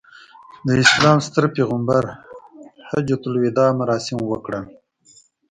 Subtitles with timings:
[0.65, 2.03] د اسلام ستر پیغمبر
[2.89, 4.65] حجته الوداع مراسم وکړل.